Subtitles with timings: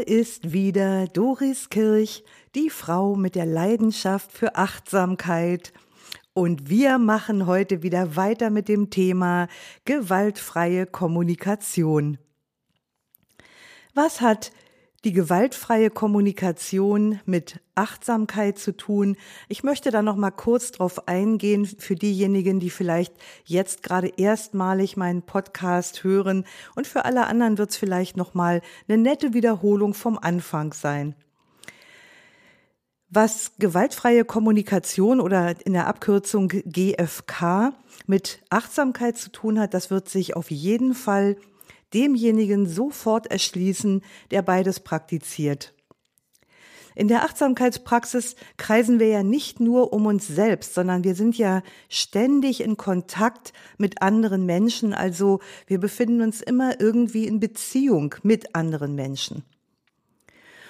[0.00, 5.74] Hier ist wieder Doris Kirch, die Frau mit der Leidenschaft für Achtsamkeit.
[6.32, 9.46] Und wir machen heute wieder weiter mit dem Thema
[9.84, 12.16] gewaltfreie Kommunikation.
[13.92, 14.52] Was hat
[15.04, 19.16] die gewaltfreie Kommunikation mit Achtsamkeit zu tun.
[19.48, 23.14] Ich möchte da noch mal kurz drauf eingehen für diejenigen, die vielleicht
[23.44, 28.60] jetzt gerade erstmalig meinen Podcast hören und für alle anderen wird es vielleicht noch mal
[28.88, 31.14] eine nette Wiederholung vom Anfang sein.
[33.08, 37.72] Was gewaltfreie Kommunikation oder in der Abkürzung GFK
[38.06, 41.36] mit Achtsamkeit zu tun hat, das wird sich auf jeden Fall
[41.94, 45.74] demjenigen sofort erschließen, der beides praktiziert.
[46.94, 51.62] In der Achtsamkeitspraxis kreisen wir ja nicht nur um uns selbst, sondern wir sind ja
[51.88, 58.54] ständig in Kontakt mit anderen Menschen, also wir befinden uns immer irgendwie in Beziehung mit
[58.54, 59.44] anderen Menschen.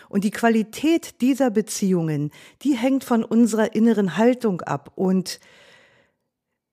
[0.09, 2.33] Und die Qualität dieser Beziehungen,
[2.63, 5.41] die hängt von unserer inneren Haltung ab und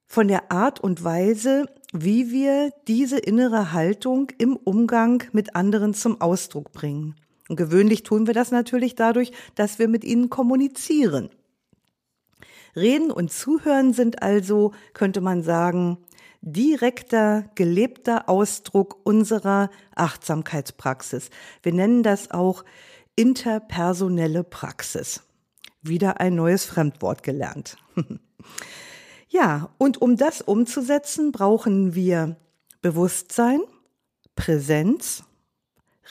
[0.08, 6.20] von der Art und Weise, wie wir diese innere Haltung im Umgang mit anderen zum
[6.22, 7.16] Ausdruck bringen.
[7.50, 11.30] Und gewöhnlich tun wir das natürlich dadurch, dass wir mit ihnen kommunizieren.
[12.76, 15.98] Reden und Zuhören sind also, könnte man sagen,
[16.42, 21.30] direkter, gelebter Ausdruck unserer Achtsamkeitspraxis.
[21.64, 22.64] Wir nennen das auch
[23.16, 25.24] interpersonelle Praxis.
[25.82, 27.78] Wieder ein neues Fremdwort gelernt.
[29.30, 32.38] Ja, und um das umzusetzen, brauchen wir
[32.82, 33.60] Bewusstsein,
[34.36, 35.24] Präsenz,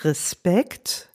[0.03, 1.11] Respekt,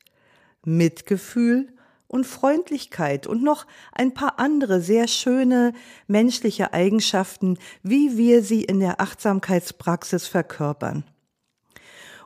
[0.65, 1.67] Mitgefühl
[2.07, 5.73] und Freundlichkeit und noch ein paar andere sehr schöne
[6.07, 11.03] menschliche Eigenschaften, wie wir sie in der Achtsamkeitspraxis verkörpern.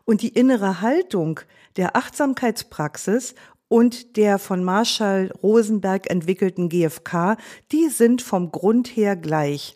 [0.06, 1.40] Und die innere Haltung
[1.78, 3.36] der Achtsamkeitspraxis
[3.76, 7.36] und der von Marshall Rosenberg entwickelten GFK,
[7.74, 9.76] die sind vom Grund her gleich.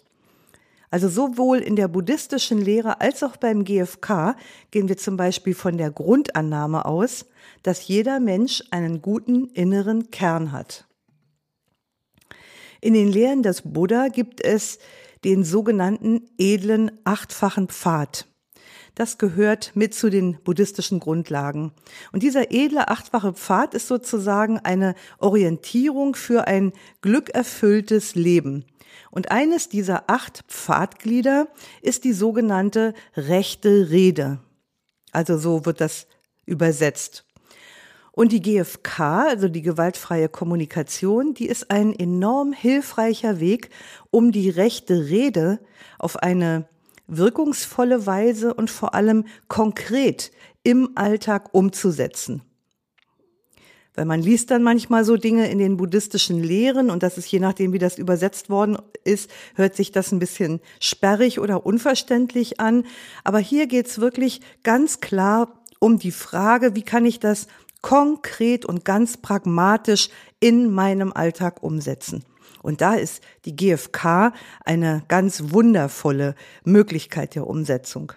[0.90, 4.38] Also sowohl in der buddhistischen Lehre als auch beim GFK
[4.72, 7.26] gehen wir zum Beispiel von der Grundannahme aus,
[7.62, 10.88] dass jeder Mensch einen guten inneren Kern hat.
[12.80, 14.80] In den Lehren des Buddha gibt es
[15.26, 18.28] den sogenannten edlen achtfachen Pfad
[18.96, 21.72] das gehört mit zu den buddhistischen Grundlagen.
[22.12, 28.66] Und dieser edle achtfache Pfad ist sozusagen eine Orientierung für ein glückerfülltes Leben.
[29.12, 31.48] Und eines dieser acht Pfadglieder
[31.82, 34.40] ist die sogenannte rechte Rede.
[35.12, 36.08] Also so wird das
[36.46, 37.26] übersetzt.
[38.12, 43.70] Und die GFK, also die gewaltfreie Kommunikation, die ist ein enorm hilfreicher Weg,
[44.12, 45.60] um die rechte Rede
[45.98, 46.68] auf eine
[47.09, 50.31] wirkungsvolle Weise und vor allem konkret
[50.64, 52.42] im Alltag umzusetzen.
[53.96, 57.40] Weil man liest dann manchmal so Dinge in den buddhistischen Lehren und das ist je
[57.40, 62.86] nachdem, wie das übersetzt worden ist, hört sich das ein bisschen sperrig oder unverständlich an.
[63.24, 67.47] Aber hier geht's wirklich ganz klar um die Frage, wie kann ich das
[67.81, 70.09] konkret und ganz pragmatisch
[70.40, 72.24] in meinem Alltag umsetzen.
[72.62, 74.34] Und da ist die GfK
[74.66, 78.14] eine ganz wundervolle Möglichkeit der Umsetzung.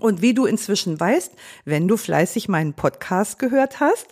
[0.00, 1.32] Und wie du inzwischen weißt,
[1.64, 4.06] wenn du fleißig meinen Podcast gehört hast,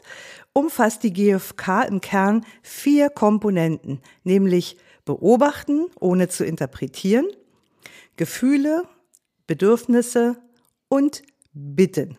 [0.52, 7.26] umfasst die GfK im Kern vier Komponenten, nämlich beobachten, ohne zu interpretieren,
[8.16, 8.84] Gefühle,
[9.46, 10.36] Bedürfnisse
[10.88, 11.22] und
[11.52, 12.16] Bitten.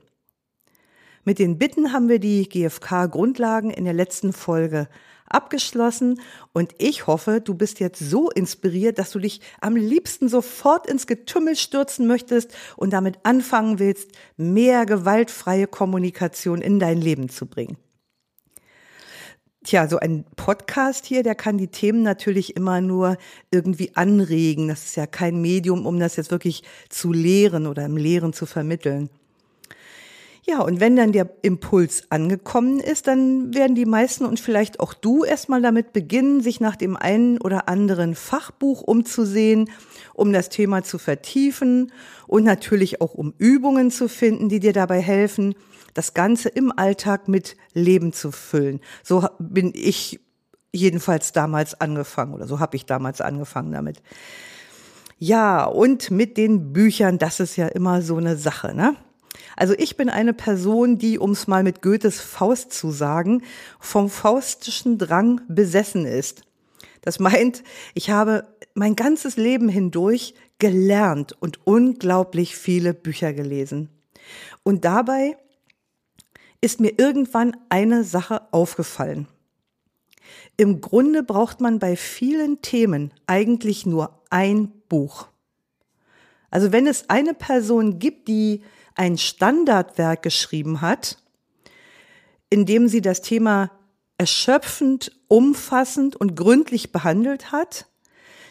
[1.23, 4.89] Mit den Bitten haben wir die GfK-Grundlagen in der letzten Folge
[5.33, 6.21] abgeschlossen
[6.53, 11.07] und ich hoffe, du bist jetzt so inspiriert, dass du dich am liebsten sofort ins
[11.07, 17.77] Getümmel stürzen möchtest und damit anfangen willst, mehr gewaltfreie Kommunikation in dein Leben zu bringen.
[19.63, 23.17] Tja, so ein Podcast hier, der kann die Themen natürlich immer nur
[23.51, 24.67] irgendwie anregen.
[24.67, 28.47] Das ist ja kein Medium, um das jetzt wirklich zu lehren oder im Lehren zu
[28.47, 29.11] vermitteln.
[30.43, 34.95] Ja, und wenn dann der Impuls angekommen ist, dann werden die meisten und vielleicht auch
[34.95, 39.69] du erstmal damit beginnen, sich nach dem einen oder anderen Fachbuch umzusehen,
[40.15, 41.91] um das Thema zu vertiefen
[42.25, 45.53] und natürlich auch um Übungen zu finden, die dir dabei helfen,
[45.93, 48.79] das Ganze im Alltag mit Leben zu füllen.
[49.03, 50.19] So bin ich
[50.73, 54.01] jedenfalls damals angefangen oder so habe ich damals angefangen damit.
[55.19, 58.95] Ja, und mit den Büchern, das ist ja immer so eine Sache, ne?
[59.55, 63.43] Also ich bin eine Person, die, um es mal mit Goethes Faust zu sagen,
[63.79, 66.43] vom faustischen Drang besessen ist.
[67.01, 67.63] Das meint,
[67.93, 73.89] ich habe mein ganzes Leben hindurch gelernt und unglaublich viele Bücher gelesen.
[74.63, 75.35] Und dabei
[76.61, 79.27] ist mir irgendwann eine Sache aufgefallen.
[80.57, 85.27] Im Grunde braucht man bei vielen Themen eigentlich nur ein Buch.
[86.51, 88.61] Also wenn es eine Person gibt, die
[88.95, 91.17] ein Standardwerk geschrieben hat,
[92.49, 93.71] in dem sie das Thema
[94.17, 97.87] erschöpfend, umfassend und gründlich behandelt hat,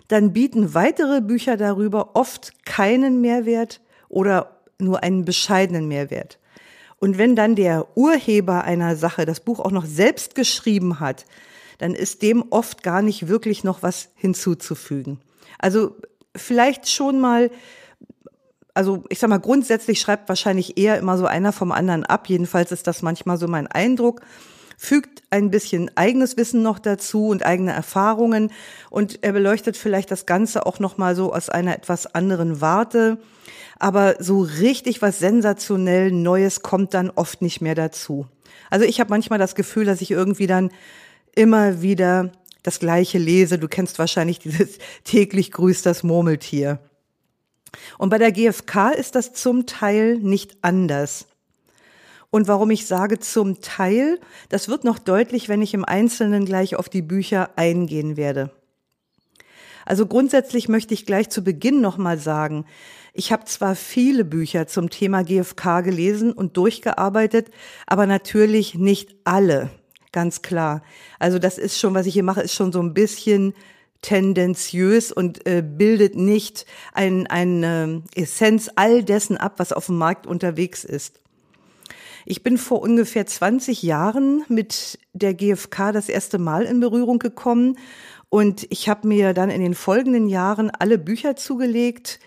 [0.08, 6.38] dann bieten weitere Bücher darüber oft keinen Mehrwert oder nur einen bescheidenen Mehrwert.
[6.98, 11.24] Und wenn dann der Urheber einer Sache das Buch auch noch selbst geschrieben hat,
[11.78, 15.20] dann ist dem oft gar nicht wirklich noch was hinzuzufügen.
[15.58, 15.96] Also
[16.36, 17.50] vielleicht schon mal
[18.74, 22.28] also ich sag mal, grundsätzlich schreibt wahrscheinlich eher immer so einer vom anderen ab.
[22.28, 24.20] Jedenfalls ist das manchmal so mein Eindruck.
[24.76, 28.50] Fügt ein bisschen eigenes Wissen noch dazu und eigene Erfahrungen
[28.88, 33.18] und er beleuchtet vielleicht das Ganze auch nochmal so aus einer etwas anderen Warte.
[33.78, 38.26] Aber so richtig was sensationell Neues kommt dann oft nicht mehr dazu.
[38.70, 40.70] Also ich habe manchmal das Gefühl, dass ich irgendwie dann
[41.34, 42.32] immer wieder
[42.62, 43.58] das Gleiche lese.
[43.58, 46.78] Du kennst wahrscheinlich dieses täglich grüßt das Murmeltier.
[47.98, 51.26] Und bei der GfK ist das zum Teil nicht anders.
[52.30, 56.76] Und warum ich sage zum Teil, das wird noch deutlich, wenn ich im Einzelnen gleich
[56.76, 58.50] auf die Bücher eingehen werde.
[59.84, 62.64] Also grundsätzlich möchte ich gleich zu Beginn nochmal sagen,
[63.12, 67.50] ich habe zwar viele Bücher zum Thema GfK gelesen und durchgearbeitet,
[67.88, 69.70] aber natürlich nicht alle,
[70.12, 70.82] ganz klar.
[71.18, 73.54] Also das ist schon, was ich hier mache, ist schon so ein bisschen
[74.02, 80.26] tendenziös und äh, bildet nicht ein, eine Essenz all dessen ab, was auf dem Markt
[80.26, 81.20] unterwegs ist.
[82.26, 87.78] Ich bin vor ungefähr 20 Jahren mit der GfK das erste Mal in Berührung gekommen
[88.28, 92.20] und ich habe mir dann in den folgenden Jahren alle Bücher zugelegt,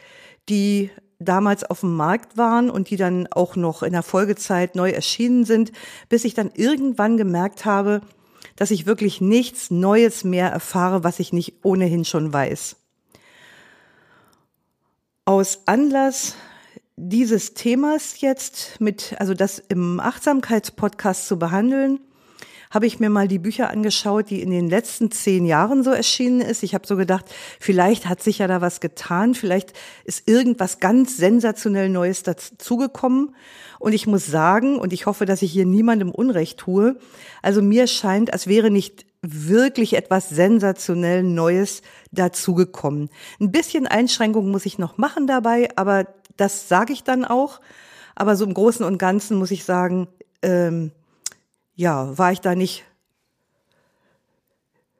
[0.49, 4.89] die damals auf dem Markt waren und die dann auch noch in der Folgezeit neu
[4.89, 5.71] erschienen sind,
[6.09, 8.01] bis ich dann irgendwann gemerkt habe,
[8.55, 12.75] dass ich wirklich nichts Neues mehr erfahre, was ich nicht ohnehin schon weiß.
[15.25, 16.35] Aus Anlass
[16.95, 21.99] dieses Themas jetzt mit, also das im Achtsamkeitspodcast zu behandeln,
[22.73, 26.41] habe ich mir mal die Bücher angeschaut, die in den letzten zehn Jahren so erschienen
[26.41, 26.63] ist.
[26.63, 27.25] Ich habe so gedacht,
[27.59, 29.73] vielleicht hat sich ja da was getan, vielleicht
[30.05, 33.35] ist irgendwas ganz sensationell Neues dazugekommen.
[33.79, 36.97] Und ich muss sagen, und ich hoffe, dass ich hier niemandem Unrecht tue,
[37.41, 41.81] also mir scheint, als wäre nicht wirklich etwas sensationell Neues
[42.11, 43.09] dazugekommen.
[43.39, 47.61] Ein bisschen Einschränkung muss ich noch machen dabei, aber das sage ich dann auch.
[48.15, 50.07] Aber so im Großen und Ganzen muss ich sagen,
[50.41, 50.91] ähm,
[51.75, 52.83] ja, war ich da nicht,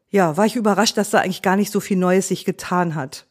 [0.10, 3.26] ja, war ich überrascht, dass da eigentlich gar nicht so viel Neues sich getan hat.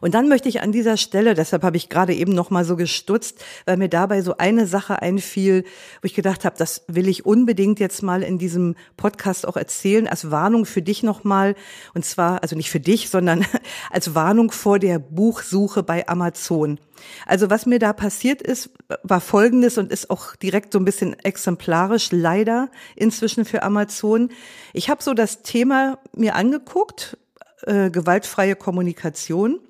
[0.00, 2.76] Und dann möchte ich an dieser Stelle, deshalb habe ich gerade eben noch mal so
[2.76, 5.64] gestutzt, weil mir dabei so eine Sache einfiel,
[6.00, 10.06] wo ich gedacht habe, das will ich unbedingt jetzt mal in diesem Podcast auch erzählen
[10.08, 11.54] als Warnung für dich noch mal
[11.94, 13.46] und zwar also nicht für dich, sondern
[13.90, 16.78] als Warnung vor der Buchsuche bei Amazon.
[17.26, 18.70] Also was mir da passiert ist,
[19.02, 24.30] war folgendes und ist auch direkt so ein bisschen exemplarisch leider inzwischen für Amazon.
[24.72, 27.16] Ich habe so das Thema mir angeguckt,
[27.66, 29.60] äh, gewaltfreie Kommunikation.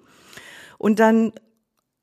[0.79, 1.33] Und dann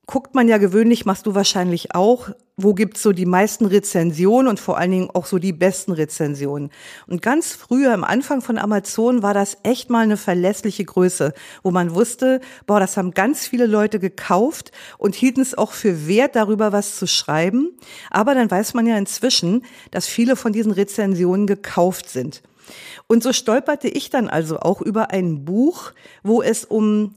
[0.09, 4.59] guckt man ja gewöhnlich, machst du wahrscheinlich auch, wo gibt's so die meisten Rezensionen und
[4.59, 6.71] vor allen Dingen auch so die besten Rezensionen.
[7.05, 11.69] Und ganz früher, am Anfang von Amazon, war das echt mal eine verlässliche Größe, wo
[11.69, 16.35] man wusste, boah, das haben ganz viele Leute gekauft und hielten es auch für wert,
[16.35, 17.77] darüber was zu schreiben.
[18.09, 22.41] Aber dann weiß man ja inzwischen, dass viele von diesen Rezensionen gekauft sind.
[23.07, 25.91] Und so stolperte ich dann also auch über ein Buch,
[26.23, 27.15] wo es um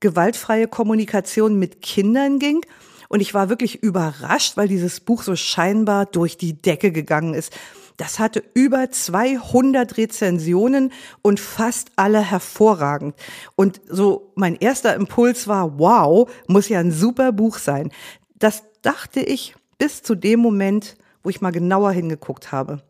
[0.00, 2.64] gewaltfreie Kommunikation mit Kindern ging.
[3.08, 7.52] Und ich war wirklich überrascht, weil dieses Buch so scheinbar durch die Decke gegangen ist.
[7.96, 13.14] Das hatte über 200 Rezensionen und fast alle hervorragend.
[13.54, 17.90] Und so mein erster Impuls war, wow, muss ja ein super Buch sein.
[18.38, 22.82] Das dachte ich bis zu dem Moment, wo ich mal genauer hingeguckt habe.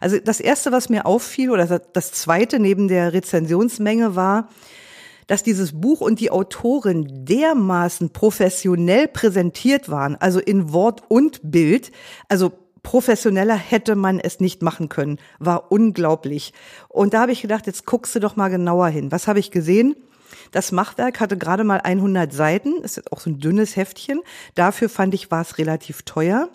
[0.00, 4.48] Also das erste, was mir auffiel, oder das zweite neben der Rezensionsmenge war,
[5.26, 11.92] dass dieses Buch und die Autorin dermaßen professionell präsentiert waren, also in Wort und Bild,
[12.28, 12.52] also
[12.82, 16.52] professioneller hätte man es nicht machen können, war unglaublich.
[16.88, 19.10] Und da habe ich gedacht, jetzt guckst du doch mal genauer hin.
[19.10, 19.96] Was habe ich gesehen?
[20.54, 24.20] Das Machwerk hatte gerade mal 100 Seiten, ist auch so ein dünnes Heftchen.
[24.54, 26.48] Dafür fand ich, war es relativ teuer.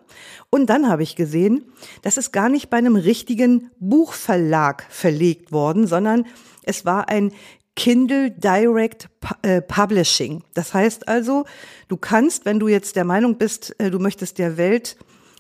[0.49, 1.65] Und dann habe ich gesehen,
[2.01, 6.27] das ist gar nicht bei einem richtigen Buchverlag verlegt worden, sondern
[6.63, 7.33] es war ein
[7.75, 9.09] Kindle Direct
[9.41, 10.45] äh, Publishing.
[10.53, 11.43] Das heißt also,
[11.89, 14.95] du kannst, wenn du jetzt der Meinung bist, äh, du möchtest der Welt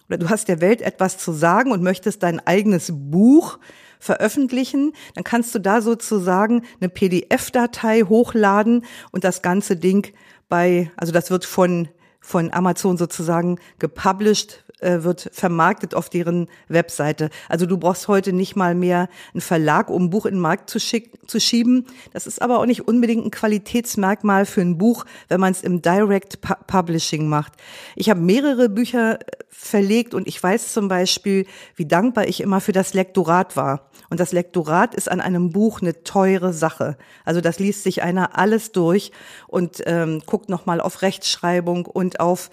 [0.09, 3.57] oder du hast der Welt etwas zu sagen und möchtest dein eigenes Buch
[3.99, 10.13] veröffentlichen, dann kannst du da sozusagen eine PDF-Datei hochladen und das ganze Ding
[10.47, 11.89] bei, also das wird von
[12.21, 17.29] von Amazon sozusagen gepublished, äh, wird vermarktet auf deren Webseite.
[17.47, 20.69] Also du brauchst heute nicht mal mehr einen Verlag, um ein Buch in den Markt
[20.69, 21.85] zu, schick, zu schieben.
[22.13, 25.81] Das ist aber auch nicht unbedingt ein Qualitätsmerkmal für ein Buch, wenn man es im
[25.81, 27.53] Direct Publishing macht.
[27.95, 31.45] Ich habe mehrere Bücher äh, verlegt und ich weiß zum Beispiel,
[31.75, 33.89] wie dankbar ich immer für das Lektorat war.
[34.09, 36.97] Und das Lektorat ist an einem Buch eine teure Sache.
[37.25, 39.11] Also das liest sich einer alles durch
[39.47, 42.49] und ähm, guckt nochmal auf Rechtschreibung und auf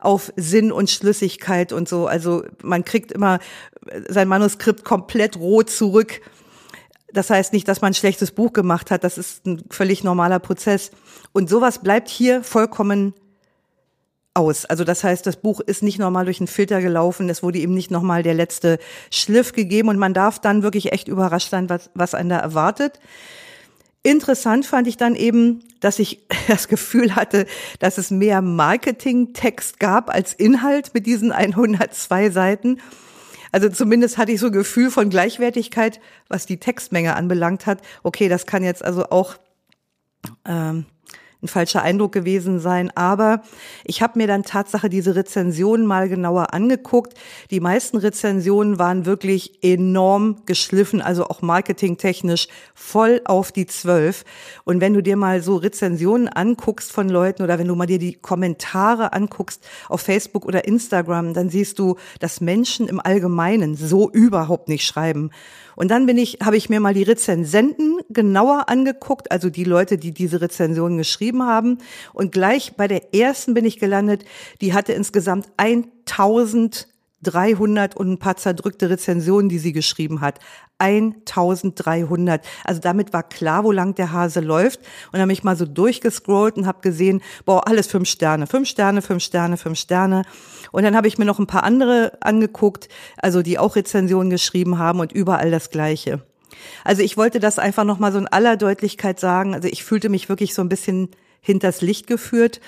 [0.00, 2.06] auf Sinn und Schlüssigkeit und so.
[2.06, 3.38] Also man kriegt immer
[4.08, 6.20] sein Manuskript komplett rot zurück.
[7.12, 9.04] Das heißt nicht, dass man ein schlechtes Buch gemacht hat.
[9.04, 10.90] Das ist ein völlig normaler Prozess.
[11.32, 13.14] Und sowas bleibt hier vollkommen
[14.34, 14.64] aus.
[14.64, 17.74] Also das heißt, das Buch ist nicht nochmal durch einen Filter gelaufen, es wurde ihm
[17.74, 18.78] nicht nochmal der letzte
[19.10, 23.00] Schliff gegeben und man darf dann wirklich echt überrascht sein, was, was einen da erwartet.
[24.02, 27.46] Interessant fand ich dann eben, dass ich das Gefühl hatte,
[27.78, 32.80] dass es mehr Marketingtext gab als Inhalt mit diesen 102 Seiten.
[33.52, 37.80] Also zumindest hatte ich so ein Gefühl von Gleichwertigkeit, was die Textmenge anbelangt hat.
[38.02, 39.36] Okay, das kann jetzt also auch
[40.46, 40.86] ähm,
[41.42, 42.90] ein falscher Eindruck gewesen sein.
[42.94, 43.42] Aber
[43.84, 47.14] ich habe mir dann Tatsache diese Rezensionen mal genauer angeguckt.
[47.50, 54.24] Die meisten Rezensionen waren wirklich enorm geschliffen, also auch marketingtechnisch voll auf die Zwölf.
[54.64, 57.98] Und wenn du dir mal so Rezensionen anguckst von Leuten oder wenn du mal dir
[57.98, 64.10] die Kommentare anguckst auf Facebook oder Instagram, dann siehst du, dass Menschen im Allgemeinen so
[64.10, 65.30] überhaupt nicht schreiben.
[65.76, 69.96] Und dann bin ich, habe ich mir mal die Rezensenten genauer angeguckt, also die Leute,
[69.96, 71.78] die diese Rezensionen geschrieben haben.
[72.12, 74.24] Und gleich bei der ersten bin ich gelandet,
[74.60, 76.88] die hatte insgesamt 1000
[77.22, 80.38] 300 und ein paar zerdrückte Rezensionen, die sie geschrieben hat.
[80.78, 82.42] 1300.
[82.64, 84.80] Also damit war klar, wo lang der Hase läuft.
[84.80, 88.68] Und dann habe ich mal so durchgescrollt und habe gesehen, boah, alles fünf Sterne, fünf
[88.68, 90.22] Sterne, fünf Sterne, fünf Sterne.
[90.72, 94.78] Und dann habe ich mir noch ein paar andere angeguckt, also die auch Rezensionen geschrieben
[94.78, 96.22] haben und überall das Gleiche.
[96.84, 99.54] Also ich wollte das einfach noch mal so in aller Deutlichkeit sagen.
[99.54, 102.60] Also ich fühlte mich wirklich so ein bisschen hinters Licht geführt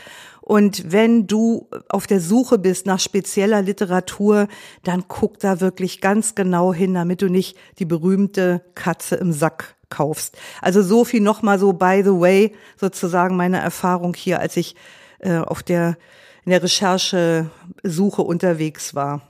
[0.43, 4.49] und wenn du auf der Suche bist nach spezieller Literatur,
[4.83, 9.77] dann guck da wirklich ganz genau hin, damit du nicht die berühmte Katze im Sack
[9.89, 10.37] kaufst.
[10.61, 14.75] Also so viel nochmal so by the way, sozusagen meine Erfahrung hier, als ich
[15.21, 15.97] äh, auf der
[16.45, 19.23] in der Recherchesuche unterwegs war.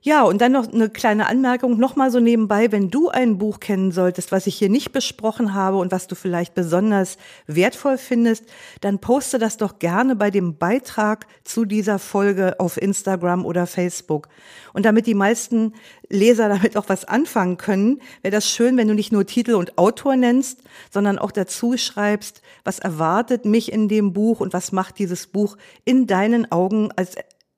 [0.00, 3.90] Ja, und dann noch eine kleine Anmerkung, nochmal so nebenbei, wenn du ein Buch kennen
[3.90, 7.16] solltest, was ich hier nicht besprochen habe und was du vielleicht besonders
[7.48, 8.44] wertvoll findest,
[8.80, 14.28] dann poste das doch gerne bei dem Beitrag zu dieser Folge auf Instagram oder Facebook.
[14.72, 15.74] Und damit die meisten
[16.08, 19.78] Leser damit auch was anfangen können, wäre das schön, wenn du nicht nur Titel und
[19.78, 20.62] Autor nennst,
[20.92, 25.56] sondern auch dazu schreibst, was erwartet mich in dem Buch und was macht dieses Buch
[25.84, 27.16] in deinen Augen als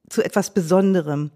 [0.08, 1.30] zu etwas Besonderem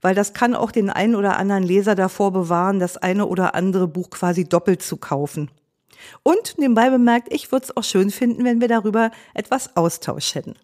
[0.00, 3.88] weil das kann auch den einen oder anderen Leser davor bewahren, das eine oder andere
[3.88, 5.50] Buch quasi doppelt zu kaufen.
[6.22, 10.54] Und nebenbei bemerkt, ich würde es auch schön finden, wenn wir darüber etwas Austausch hätten.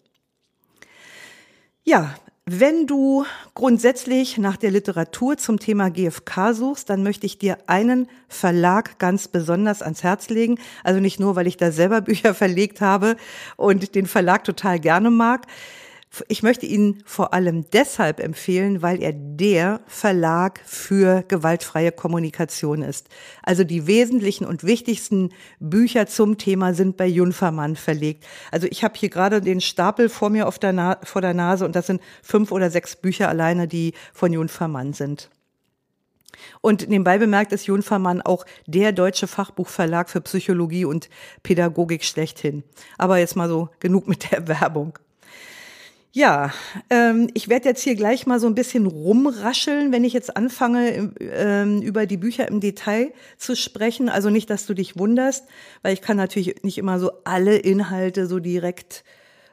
[1.83, 2.15] Ja,
[2.47, 3.25] wenn du
[3.55, 9.27] grundsätzlich nach der Literatur zum Thema GFK suchst, dann möchte ich dir einen Verlag ganz
[9.27, 10.59] besonders ans Herz legen.
[10.83, 13.17] Also nicht nur, weil ich da selber Bücher verlegt habe
[13.55, 15.47] und den Verlag total gerne mag.
[16.27, 23.09] Ich möchte ihn vor allem deshalb empfehlen, weil er der Verlag für gewaltfreie Kommunikation ist.
[23.43, 28.25] Also die wesentlichen und wichtigsten Bücher zum Thema sind bei Junfermann verlegt.
[28.51, 31.75] Also ich habe hier gerade den Stapel vor mir auf der vor der Nase und
[31.75, 35.29] das sind fünf oder sechs Bücher alleine, die von Junfermann sind.
[36.61, 41.09] Und nebenbei bemerkt ist Junfermann auch der deutsche Fachbuchverlag für Psychologie und
[41.43, 42.63] Pädagogik schlechthin.
[42.97, 44.97] Aber jetzt mal so genug mit der Werbung.
[46.15, 46.53] Ja,
[46.89, 51.11] ähm, ich werde jetzt hier gleich mal so ein bisschen rumrascheln, wenn ich jetzt anfange,
[51.19, 54.07] ähm, über die Bücher im Detail zu sprechen.
[54.07, 55.45] Also nicht, dass du dich wunderst,
[55.81, 59.03] weil ich kann natürlich nicht immer so alle Inhalte so direkt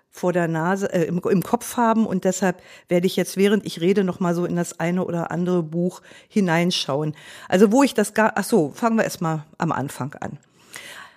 [0.08, 3.80] vor der Nase, äh, im, im Kopf haben und deshalb werde ich jetzt, während ich
[3.80, 7.16] rede, noch mal so in das eine oder andere Buch hineinschauen.
[7.48, 10.38] Also wo ich das gar, ach so, fangen wir erstmal am Anfang an.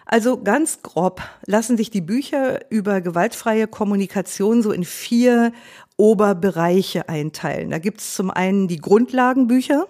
[0.06, 5.52] Also ganz grob lassen sich die Bücher über gewaltfreie Kommunikation so in vier
[5.98, 7.72] Oberbereiche einteilen.
[7.72, 9.88] Da gibt es zum einen die Grundlagenbücher,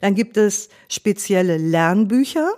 [0.00, 2.52] dann gibt es spezielle Lernbücher,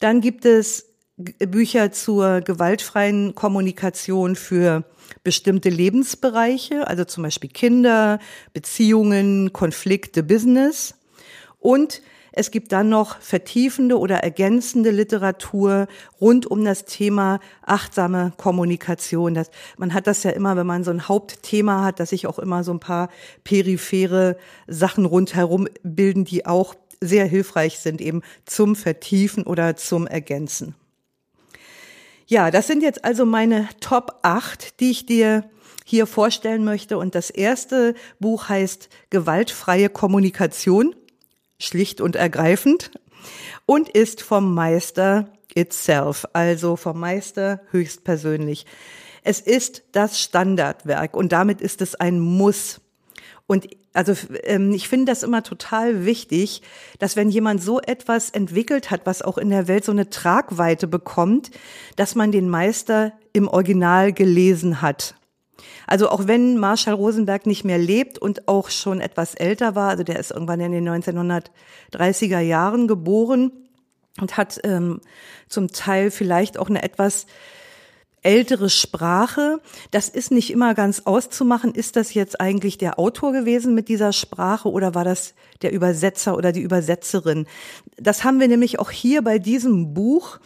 [0.00, 4.84] dann gibt es Bücher zur gewaltfreien Kommunikation für
[5.24, 8.18] bestimmte Lebensbereiche, also zum Beispiel Kinder,
[8.52, 10.94] Beziehungen, Konflikte, Business.
[11.58, 12.02] Und
[12.32, 15.86] es gibt dann noch vertiefende oder ergänzende Literatur
[16.20, 19.34] rund um das Thema achtsame Kommunikation.
[19.34, 22.38] Das, man hat das ja immer, wenn man so ein Hauptthema hat, dass sich auch
[22.38, 23.10] immer so ein paar
[23.44, 30.74] periphere Sachen rundherum bilden, die auch sehr hilfreich sind eben zum Vertiefen oder zum Ergänzen.
[32.26, 35.44] Ja, das sind jetzt also meine Top 8, die ich dir
[35.84, 36.96] hier vorstellen möchte.
[36.96, 40.94] Und das erste Buch heißt Gewaltfreie Kommunikation
[41.62, 42.90] schlicht und ergreifend
[43.66, 48.66] und ist vom Meister itself, also vom Meister höchstpersönlich.
[49.22, 52.80] Es ist das Standardwerk und damit ist es ein Muss.
[53.46, 54.14] Und also
[54.44, 56.62] ähm, ich finde das immer total wichtig,
[56.98, 60.86] dass wenn jemand so etwas entwickelt hat, was auch in der Welt so eine Tragweite
[60.86, 61.50] bekommt,
[61.96, 65.14] dass man den Meister im Original gelesen hat.
[65.86, 70.04] Also auch wenn Marshall Rosenberg nicht mehr lebt und auch schon etwas älter war, also
[70.04, 73.52] der ist irgendwann in den 1930er Jahren geboren
[74.20, 75.00] und hat ähm,
[75.48, 77.26] zum Teil vielleicht auch eine etwas
[78.22, 79.60] ältere Sprache.
[79.90, 81.74] Das ist nicht immer ganz auszumachen.
[81.74, 86.36] Ist das jetzt eigentlich der Autor gewesen mit dieser Sprache oder war das der Übersetzer
[86.36, 87.46] oder die Übersetzerin?
[87.96, 90.38] Das haben wir nämlich auch hier bei diesem Buch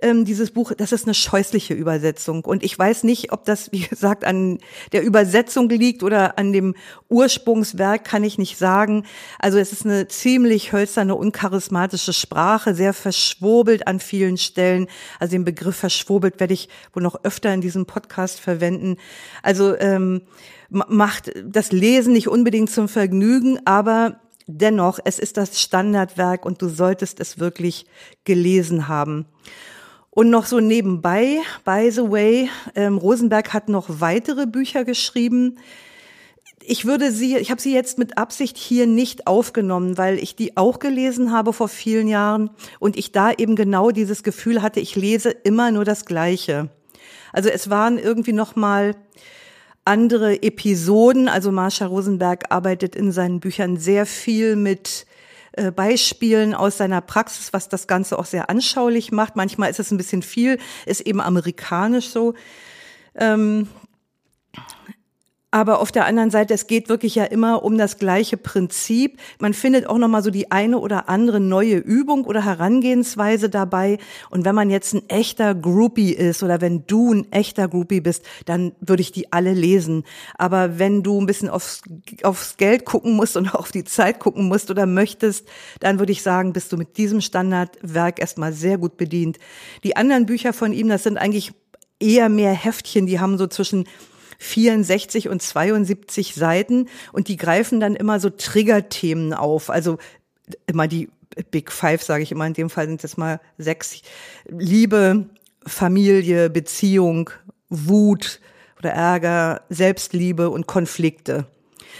[0.00, 2.44] ähm, dieses Buch, das ist eine scheußliche Übersetzung.
[2.44, 4.58] Und ich weiß nicht, ob das, wie gesagt, an
[4.92, 6.74] der Übersetzung liegt oder an dem
[7.08, 9.04] Ursprungswerk, kann ich nicht sagen.
[9.38, 14.86] Also es ist eine ziemlich hölzerne, uncharismatische Sprache, sehr verschwurbelt an vielen Stellen.
[15.18, 18.96] Also den Begriff verschwurbelt werde ich wohl noch öfter in diesem Podcast verwenden.
[19.42, 20.22] Also ähm,
[20.70, 26.68] macht das Lesen nicht unbedingt zum Vergnügen, aber Dennoch, es ist das Standardwerk und du
[26.68, 27.86] solltest es wirklich
[28.24, 29.26] gelesen haben.
[30.14, 35.58] Und noch so nebenbei, by the way, ähm, Rosenberg hat noch weitere Bücher geschrieben.
[36.62, 40.56] Ich würde sie, ich habe sie jetzt mit Absicht hier nicht aufgenommen, weil ich die
[40.56, 44.94] auch gelesen habe vor vielen Jahren und ich da eben genau dieses Gefühl hatte, ich
[44.94, 46.68] lese immer nur das Gleiche.
[47.32, 48.94] Also es waren irgendwie noch mal
[49.84, 51.28] andere Episoden.
[51.28, 55.06] Also Marsha Rosenberg arbeitet in seinen Büchern sehr viel mit
[55.56, 59.36] äh, Beispielen aus seiner Praxis, was das Ganze auch sehr anschaulich macht.
[59.36, 62.34] Manchmal ist es ein bisschen viel, ist eben amerikanisch so.
[63.14, 63.68] Ähm,
[65.54, 69.20] aber auf der anderen Seite, es geht wirklich ja immer um das gleiche Prinzip.
[69.38, 73.98] Man findet auch noch mal so die eine oder andere neue Übung oder Herangehensweise dabei.
[74.30, 78.24] Und wenn man jetzt ein echter Groupie ist oder wenn du ein echter Groupie bist,
[78.46, 80.02] dann würde ich die alle lesen.
[80.36, 81.82] Aber wenn du ein bisschen aufs,
[82.24, 85.46] aufs Geld gucken musst und auf die Zeit gucken musst oder möchtest,
[85.78, 89.38] dann würde ich sagen, bist du mit diesem Standardwerk erstmal sehr gut bedient.
[89.84, 91.52] Die anderen Bücher von ihm, das sind eigentlich
[92.00, 93.86] eher mehr Heftchen, die haben so zwischen
[94.38, 99.70] 64 und 72 Seiten und die greifen dann immer so Triggerthemen auf.
[99.70, 99.98] Also
[100.66, 101.08] immer die
[101.50, 104.02] Big Five, sage ich immer, in dem Fall sind es mal sechs.
[104.48, 105.26] Liebe,
[105.66, 107.30] Familie, Beziehung,
[107.68, 108.40] Wut
[108.78, 111.46] oder Ärger, Selbstliebe und Konflikte.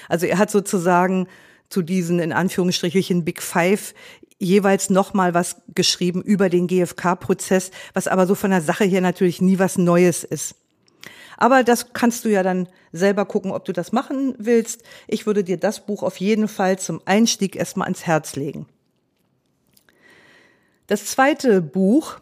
[0.08, 1.26] Also er hat sozusagen
[1.68, 3.94] zu diesen in Anführungsstrichen Big Five
[4.38, 9.40] jeweils nochmal was geschrieben über den GfK-Prozess, was aber so von der Sache her natürlich
[9.40, 10.56] nie was Neues ist.
[11.36, 14.82] Aber das kannst du ja dann selber gucken, ob du das machen willst.
[15.08, 18.66] Ich würde dir das Buch auf jeden Fall zum Einstieg erstmal ans Herz legen.
[20.86, 22.20] Das zweite Buch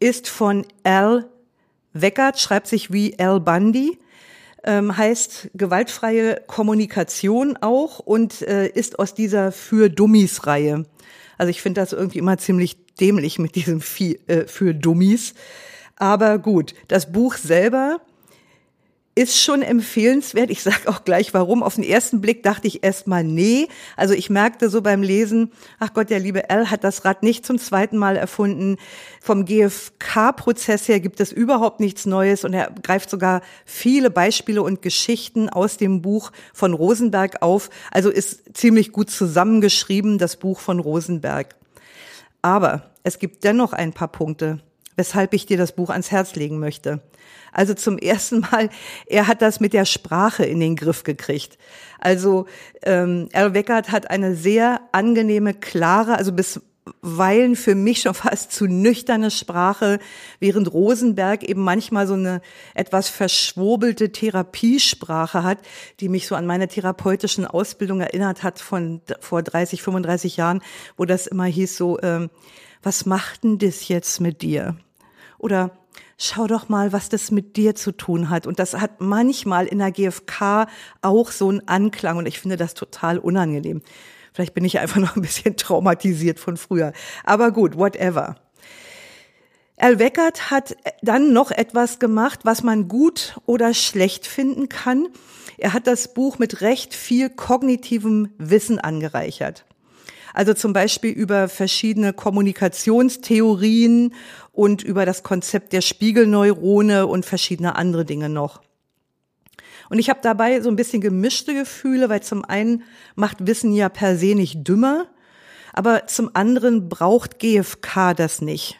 [0.00, 1.28] ist von Al
[1.92, 3.98] Weckert, schreibt sich wie Al Bundy,
[4.64, 10.86] ähm, heißt gewaltfreie Kommunikation auch und äh, ist aus dieser Für Dummies Reihe.
[11.38, 15.34] Also ich finde das irgendwie immer ziemlich dämlich mit diesem Für, äh, für Dummies.
[15.96, 18.00] Aber gut, das Buch selber
[19.14, 20.50] ist schon empfehlenswert.
[20.50, 21.62] Ich sage auch gleich warum.
[21.62, 23.68] Auf den ersten Blick dachte ich erstmal nee.
[23.96, 27.46] Also ich merkte so beim Lesen, ach Gott, der liebe L hat das Rad nicht
[27.46, 28.76] zum zweiten Mal erfunden.
[29.20, 34.82] Vom GfK-Prozess her gibt es überhaupt nichts Neues und er greift sogar viele Beispiele und
[34.82, 37.70] Geschichten aus dem Buch von Rosenberg auf.
[37.92, 41.54] Also ist ziemlich gut zusammengeschrieben, das Buch von Rosenberg.
[42.42, 44.60] Aber es gibt dennoch ein paar Punkte,
[44.96, 47.00] weshalb ich dir das Buch ans Herz legen möchte.
[47.52, 48.68] Also zum ersten Mal,
[49.06, 51.58] er hat das mit der Sprache in den Griff gekriegt.
[52.00, 52.46] Also
[52.82, 56.32] ähm, Al Weckert hat eine sehr angenehme, klare, also
[56.84, 59.98] bisweilen für mich schon fast zu nüchterne Sprache,
[60.38, 62.40] während Rosenberg eben manchmal so eine
[62.74, 65.58] etwas verschwobelte Therapiesprache hat,
[66.00, 70.60] die mich so an meine therapeutischen Ausbildung erinnert hat von vor 30, 35 Jahren,
[70.96, 72.30] wo das immer hieß so, ähm,
[72.82, 74.76] was macht denn das jetzt mit dir?
[75.38, 75.70] Oder
[76.18, 78.46] schau doch mal, was das mit dir zu tun hat.
[78.46, 80.66] Und das hat manchmal in der GfK
[81.00, 83.80] auch so einen Anklang und ich finde das total unangenehm.
[84.34, 86.92] Vielleicht bin ich einfach noch ein bisschen traumatisiert von früher.
[87.22, 88.36] Aber gut, whatever.
[89.76, 95.08] Al Weckert hat dann noch etwas gemacht, was man gut oder schlecht finden kann.
[95.56, 99.64] Er hat das Buch mit recht viel kognitivem Wissen angereichert.
[100.32, 104.14] Also zum Beispiel über verschiedene Kommunikationstheorien
[104.52, 108.60] und über das Konzept der Spiegelneurone und verschiedene andere Dinge noch.
[109.90, 112.82] Und ich habe dabei so ein bisschen gemischte Gefühle, weil zum einen
[113.14, 115.06] macht Wissen ja per se nicht dümmer,
[115.72, 118.78] aber zum anderen braucht GFK das nicht.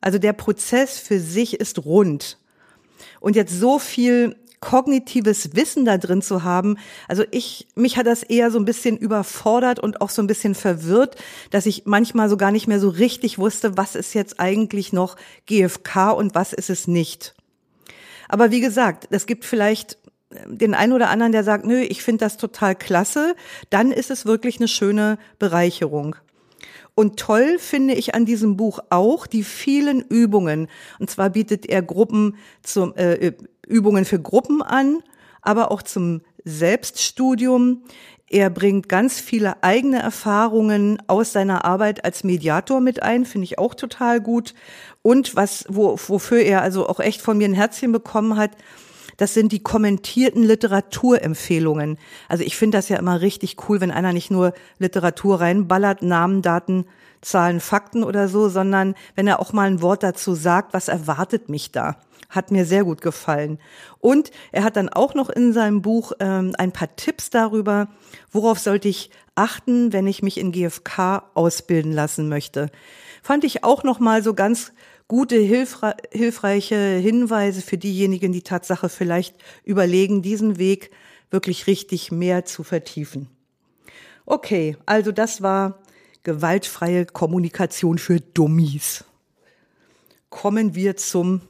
[0.00, 2.38] Also der Prozess für sich ist rund.
[3.20, 6.78] Und jetzt so viel kognitives Wissen da drin zu haben.
[7.08, 10.54] Also ich, mich hat das eher so ein bisschen überfordert und auch so ein bisschen
[10.54, 11.16] verwirrt,
[11.50, 15.16] dass ich manchmal so gar nicht mehr so richtig wusste, was ist jetzt eigentlich noch
[15.46, 17.34] GFK und was ist es nicht.
[18.28, 19.98] Aber wie gesagt, es gibt vielleicht
[20.46, 23.34] den einen oder anderen, der sagt, nö, ich finde das total klasse,
[23.70, 26.16] dann ist es wirklich eine schöne Bereicherung.
[26.94, 30.68] Und toll finde ich an diesem Buch auch die vielen Übungen.
[30.98, 33.32] Und zwar bietet er Gruppen zum, äh,
[33.66, 35.02] Übungen für Gruppen an,
[35.40, 37.84] aber auch zum Selbststudium.
[38.28, 43.58] Er bringt ganz viele eigene Erfahrungen aus seiner Arbeit als Mediator mit ein, finde ich
[43.58, 44.54] auch total gut.
[45.02, 48.52] Und was, wo, wofür er also auch echt von mir ein Herzchen bekommen hat,
[49.22, 51.96] das sind die kommentierten Literaturempfehlungen.
[52.28, 56.42] Also ich finde das ja immer richtig cool, wenn einer nicht nur Literatur reinballert, Namen,
[56.42, 56.86] Daten,
[57.20, 61.48] Zahlen, Fakten oder so, sondern wenn er auch mal ein Wort dazu sagt, was erwartet
[61.48, 61.98] mich da
[62.30, 63.58] hat mir sehr gut gefallen.
[64.00, 67.88] Und er hat dann auch noch in seinem Buch ähm, ein paar Tipps darüber,
[68.30, 72.70] worauf sollte ich achten, wenn ich mich in GFK ausbilden lassen möchte.
[73.22, 74.72] Fand ich auch noch mal so ganz
[75.08, 80.90] gute, hilfre hilfreiche Hinweise für diejenigen, die Tatsache vielleicht überlegen, diesen Weg
[81.30, 83.28] wirklich richtig mehr zu vertiefen.
[84.26, 85.80] Okay, also das war
[86.22, 89.04] gewaltfreie Kommunikation für Dummies.
[90.30, 91.42] Kommen wir zum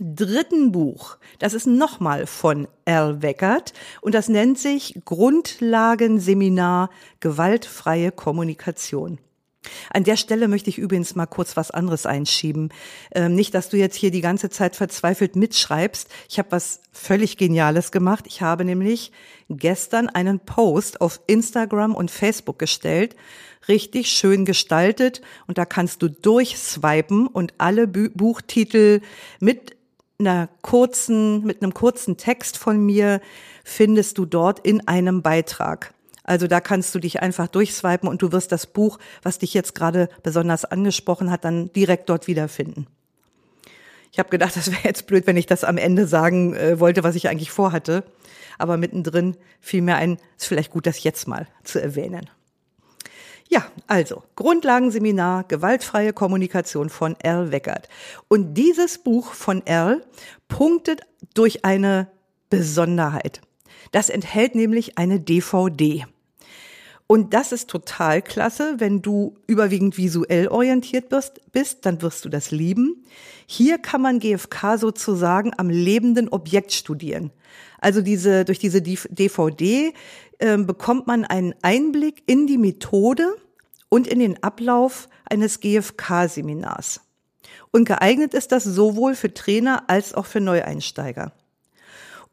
[0.00, 1.16] dritten Buch.
[1.38, 9.18] Das ist nochmal von Al Weckert und das nennt sich Grundlagenseminar Gewaltfreie Kommunikation.
[9.92, 12.70] An der Stelle möchte ich übrigens mal kurz was anderes einschieben.
[13.14, 16.08] Ähm, nicht, dass du jetzt hier die ganze Zeit verzweifelt mitschreibst.
[16.28, 18.24] Ich habe was völlig Geniales gemacht.
[18.26, 19.12] Ich habe nämlich
[19.48, 23.16] gestern einen Post auf Instagram und Facebook gestellt,
[23.68, 29.00] richtig schön gestaltet und da kannst du durchswipen und alle Buchtitel
[29.40, 29.76] mit
[30.18, 33.20] einer kurzen, mit einem kurzen Text von mir
[33.64, 35.92] findest du dort in einem Beitrag.
[36.26, 39.74] Also da kannst du dich einfach durchswipen und du wirst das Buch, was dich jetzt
[39.74, 42.88] gerade besonders angesprochen hat, dann direkt dort wiederfinden.
[44.12, 47.04] Ich habe gedacht, das wäre jetzt blöd, wenn ich das am Ende sagen äh, wollte,
[47.04, 48.04] was ich eigentlich vorhatte.
[48.58, 52.28] Aber mittendrin fiel mir ein, ist vielleicht gut, das jetzt mal zu erwähnen.
[53.48, 57.88] Ja, also Grundlagenseminar Gewaltfreie Kommunikation von Erl Weckert.
[58.26, 60.04] Und dieses Buch von Erl
[60.48, 61.02] punktet
[61.34, 62.08] durch eine
[62.50, 63.40] Besonderheit.
[63.92, 66.06] Das enthält nämlich eine DVD.
[67.08, 72.28] Und das ist total klasse, wenn du überwiegend visuell orientiert bist, bist, dann wirst du
[72.28, 73.04] das lieben.
[73.46, 77.30] Hier kann man GFK sozusagen am lebenden Objekt studieren.
[77.78, 79.92] Also diese, durch diese DVD
[80.38, 83.36] äh, bekommt man einen Einblick in die Methode
[83.88, 87.00] und in den Ablauf eines GFK-Seminars.
[87.70, 91.32] Und geeignet ist das sowohl für Trainer als auch für Neueinsteiger.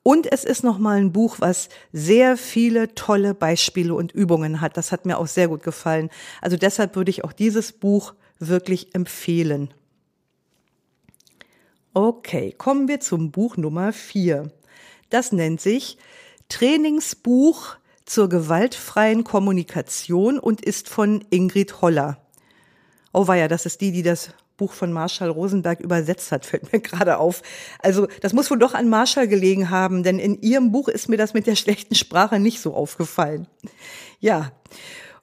[0.03, 4.75] Und es ist nochmal ein Buch, was sehr viele tolle Beispiele und Übungen hat.
[4.75, 6.09] Das hat mir auch sehr gut gefallen.
[6.41, 9.73] Also deshalb würde ich auch dieses Buch wirklich empfehlen.
[11.93, 14.51] Okay, kommen wir zum Buch Nummer vier.
[15.09, 15.97] Das nennt sich
[16.49, 22.17] Trainingsbuch zur gewaltfreien Kommunikation und ist von Ingrid Holler.
[23.13, 26.71] Oh war ja, das ist die, die das Buch von Marshall Rosenberg übersetzt hat, fällt
[26.71, 27.41] mir gerade auf.
[27.79, 31.17] Also das muss wohl doch an Marshall gelegen haben, denn in ihrem Buch ist mir
[31.17, 33.47] das mit der schlechten Sprache nicht so aufgefallen.
[34.19, 34.51] Ja,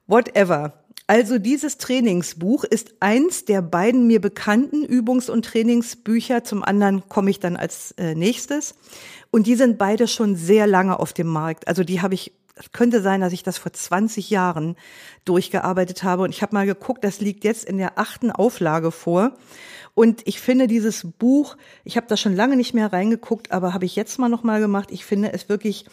[0.06, 0.74] whatever.
[1.06, 6.44] Also dieses Trainingsbuch ist eins der beiden mir bekannten Übungs- und Trainingsbücher.
[6.44, 8.76] Zum anderen komme ich dann als äh, nächstes.
[9.32, 11.66] Und die sind beide schon sehr lange auf dem Markt.
[11.66, 12.32] Also die habe ich
[12.72, 14.76] könnte sein, dass ich das vor 20 Jahren
[15.24, 16.22] durchgearbeitet habe.
[16.22, 19.32] Und ich habe mal geguckt, das liegt jetzt in der achten Auflage vor.
[19.94, 23.84] Und ich finde dieses Buch, ich habe da schon lange nicht mehr reingeguckt, aber habe
[23.84, 24.90] ich jetzt mal noch mal gemacht.
[24.92, 25.84] Ich finde es wirklich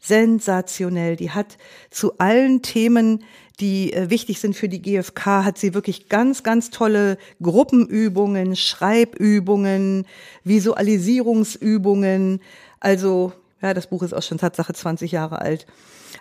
[0.00, 1.16] sensationell.
[1.16, 1.58] Die hat
[1.90, 3.24] zu allen Themen,
[3.58, 10.06] die äh, wichtig sind für die GfK, hat sie wirklich ganz, ganz tolle Gruppenübungen, Schreibübungen,
[10.44, 12.40] Visualisierungsübungen.
[12.78, 15.66] Also ja, das Buch ist auch schon Tatsache 20 Jahre alt.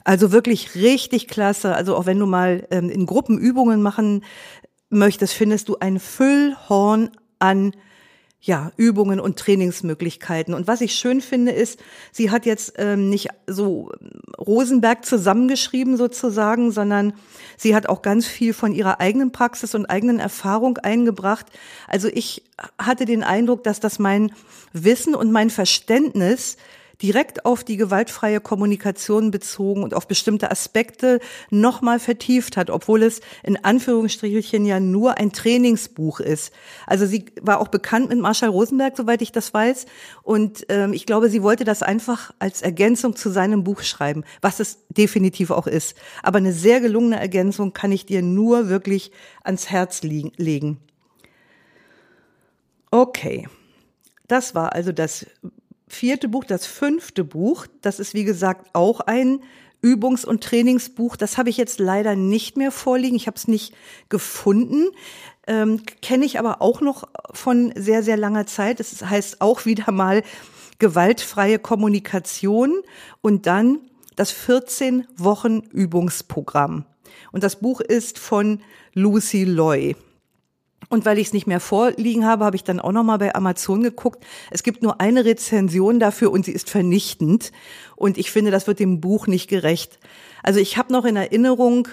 [0.04, 1.76] Also wirklich richtig klasse.
[1.76, 4.24] Also auch wenn du mal ähm, in Gruppen Übungen machen
[4.90, 7.74] möchtest, findest du ein Füllhorn an
[8.42, 10.54] ja, Übungen und Trainingsmöglichkeiten.
[10.54, 11.80] Und was ich schön finde, ist,
[12.14, 13.92] sie hat jetzt ähm, nicht so
[14.38, 17.14] Rosenberg zusammengeschrieben sozusagen, sondern
[17.58, 21.48] sie hat auch ganz viel von ihrer eigenen Praxis und eigenen Erfahrung eingebracht.
[21.88, 22.44] Also ich
[22.78, 24.32] hatte den Eindruck, dass das mein
[24.72, 26.56] Wissen und mein Verständnis
[27.02, 33.22] direkt auf die gewaltfreie Kommunikation bezogen und auf bestimmte Aspekte nochmal vertieft hat, obwohl es
[33.44, 36.54] in Anführungsstrichelchen ja nur ein Trainingsbuch ist.
[36.86, 39.86] Also sie war auch bekannt mit Marshall Rosenberg, soweit ich das weiß.
[40.24, 44.60] Und ähm, ich glaube, sie wollte das einfach als Ergänzung zu seinem Buch schreiben, was
[44.60, 45.96] es definitiv auch ist.
[46.22, 49.12] Aber eine sehr gelungene Ergänzung kann ich dir nur wirklich
[49.44, 50.80] ans Herz legen.
[52.92, 53.48] Okay.
[54.28, 55.26] Das war also das
[55.90, 59.42] vierte Buch, das fünfte Buch, das ist wie gesagt auch ein
[59.82, 61.16] Übungs- und Trainingsbuch.
[61.16, 63.16] Das habe ich jetzt leider nicht mehr vorliegen.
[63.16, 63.74] Ich habe es nicht
[64.10, 64.90] gefunden.
[65.48, 68.80] Ähm, Kenne ich aber auch noch von sehr, sehr langer Zeit.
[68.80, 70.24] Das heißt auch wieder mal
[70.80, 72.82] gewaltfreie Kommunikation
[73.22, 73.80] und dann
[74.16, 76.86] das 14 Wochen Übungsprogramm.
[77.32, 78.62] Und das Buch ist von
[78.94, 79.96] Lucy Loy.
[80.90, 83.36] Und weil ich es nicht mehr vorliegen habe, habe ich dann auch noch mal bei
[83.36, 84.26] Amazon geguckt.
[84.50, 87.52] Es gibt nur eine Rezension dafür und sie ist vernichtend.
[87.96, 90.00] Und ich finde, das wird dem Buch nicht gerecht.
[90.42, 91.88] Also ich habe noch in Erinnerung,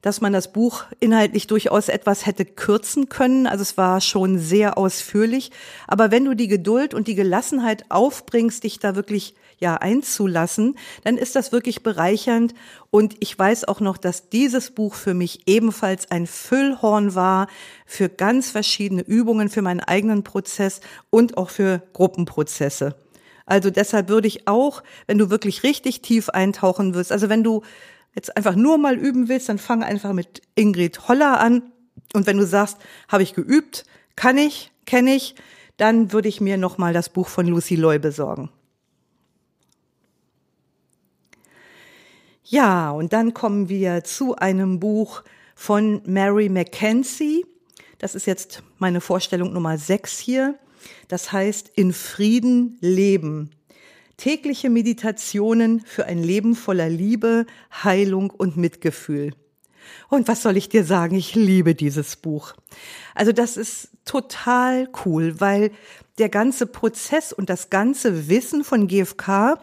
[0.00, 3.46] dass man das Buch inhaltlich durchaus etwas hätte kürzen können.
[3.46, 5.50] Also es war schon sehr ausführlich.
[5.88, 11.16] Aber wenn du die Geduld und die Gelassenheit aufbringst, dich da wirklich ja einzulassen, dann
[11.16, 12.54] ist das wirklich bereichernd.
[12.90, 17.46] Und ich weiß auch noch, dass dieses Buch für mich ebenfalls ein Füllhorn war
[17.86, 22.96] für ganz verschiedene Übungen, für meinen eigenen Prozess und auch für Gruppenprozesse.
[23.46, 27.62] Also deshalb würde ich auch, wenn du wirklich richtig tief eintauchen wirst, also wenn du
[28.14, 31.62] jetzt einfach nur mal üben willst, dann fang einfach mit Ingrid Holler an.
[32.12, 33.84] Und wenn du sagst, habe ich geübt,
[34.16, 35.34] kann ich, kenne ich,
[35.76, 38.50] dann würde ich mir nochmal das Buch von Lucy Loy besorgen.
[42.52, 45.22] Ja, und dann kommen wir zu einem Buch
[45.54, 47.46] von Mary Mackenzie.
[47.98, 50.58] Das ist jetzt meine Vorstellung Nummer sechs hier.
[51.06, 53.50] Das heißt In Frieden leben.
[54.16, 57.46] Tägliche Meditationen für ein Leben voller Liebe,
[57.84, 59.32] Heilung und Mitgefühl.
[60.08, 61.14] Und was soll ich dir sagen?
[61.14, 62.54] Ich liebe dieses Buch.
[63.14, 65.70] Also das ist total cool, weil
[66.18, 69.56] der ganze Prozess und das ganze Wissen von GFK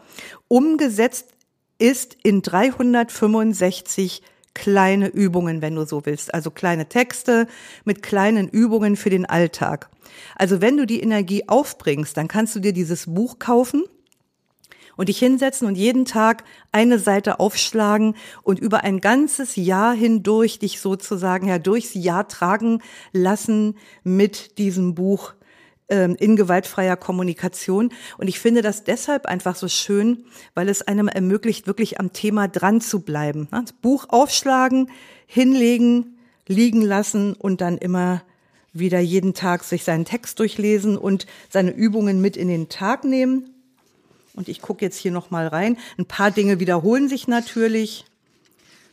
[0.48, 1.34] umgesetzt
[1.80, 4.22] ist in 365
[4.54, 6.34] kleine Übungen, wenn du so willst.
[6.34, 7.48] Also kleine Texte
[7.86, 9.90] mit kleinen Übungen für den Alltag.
[10.36, 13.84] Also wenn du die Energie aufbringst, dann kannst du dir dieses Buch kaufen
[14.96, 20.58] und dich hinsetzen und jeden Tag eine Seite aufschlagen und über ein ganzes Jahr hindurch
[20.58, 25.34] dich sozusagen ja durchs Jahr tragen lassen mit diesem Buch
[25.90, 27.94] in gewaltfreier Kommunikation.
[28.18, 32.48] Und ich finde das deshalb einfach so schön, weil es einem ermöglicht, wirklich am Thema
[32.48, 33.48] dran zu bleiben.
[33.52, 34.90] Das Buch aufschlagen,
[35.28, 38.22] hinlegen, liegen lassen und dann immer
[38.74, 43.54] wieder jeden Tag sich seinen Text durchlesen und seine Übungen mit in den Tag nehmen
[44.38, 45.78] und ich gucke jetzt hier noch mal rein.
[45.98, 48.06] Ein paar Dinge wiederholen sich natürlich.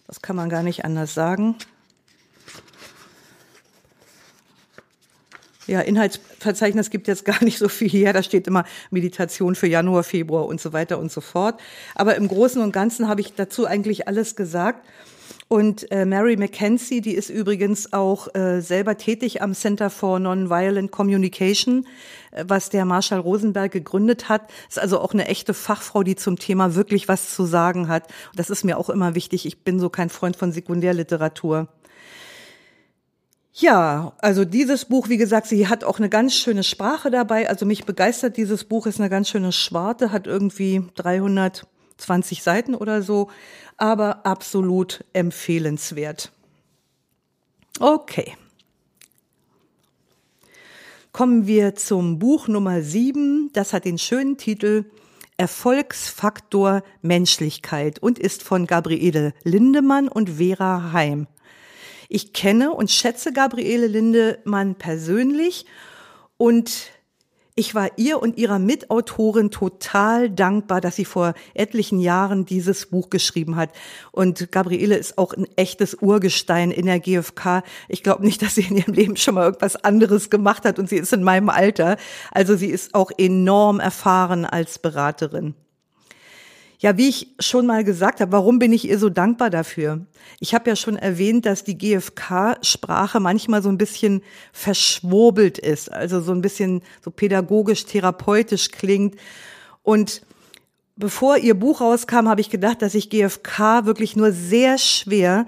[0.07, 1.57] Das kann man gar nicht anders sagen.
[5.67, 8.13] Ja, Inhaltsverzeichnis gibt jetzt gar nicht so viel her.
[8.13, 11.61] Da steht immer Meditation für Januar, Februar und so weiter und so fort.
[11.95, 14.87] Aber im Großen und Ganzen habe ich dazu eigentlich alles gesagt.
[15.49, 20.91] Und äh, Mary McKenzie, die ist übrigens auch äh, selber tätig am Center for Nonviolent
[20.91, 21.87] Communication,
[22.31, 24.51] äh, was der Marshall Rosenberg gegründet hat.
[24.69, 28.05] Ist also auch eine echte Fachfrau, die zum Thema wirklich was zu sagen hat.
[28.35, 29.45] Das ist mir auch immer wichtig.
[29.47, 31.69] Ich bin so kein Freund von Sekundärliteratur.
[33.57, 37.49] Ja, also dieses Buch, wie gesagt, sie hat auch eine ganz schöne Sprache dabei.
[37.49, 43.01] Also mich begeistert dieses Buch, ist eine ganz schöne Schwarte, hat irgendwie 320 Seiten oder
[43.03, 43.31] so,
[43.77, 46.33] aber absolut empfehlenswert.
[47.79, 48.35] Okay.
[51.13, 53.51] Kommen wir zum Buch Nummer 7.
[53.53, 54.85] Das hat den schönen Titel
[55.37, 61.29] Erfolgsfaktor Menschlichkeit und ist von Gabriele Lindemann und Vera Heim.
[62.15, 65.67] Ich kenne und schätze Gabriele Lindemann persönlich
[66.37, 66.93] und
[67.57, 73.11] ich war ihr und ihrer Mitautorin total dankbar, dass sie vor etlichen Jahren dieses Buch
[73.11, 73.71] geschrieben hat.
[74.13, 77.65] Und Gabriele ist auch ein echtes Urgestein in der GfK.
[77.89, 80.89] Ich glaube nicht, dass sie in ihrem Leben schon mal irgendwas anderes gemacht hat und
[80.89, 81.97] sie ist in meinem Alter.
[82.31, 85.57] Also sie ist auch enorm erfahren als Beraterin.
[86.85, 90.05] Ja, wie ich schon mal gesagt habe, warum bin ich ihr so dankbar dafür?
[90.39, 94.21] Ich habe ja schon erwähnt, dass die GfK-Sprache manchmal so ein bisschen
[94.53, 99.17] verschwurbelt ist, also so ein bisschen so pädagogisch, therapeutisch klingt.
[99.83, 100.27] Und
[100.95, 105.47] bevor ihr Buch rauskam, habe ich gedacht, dass ich GfK wirklich nur sehr schwer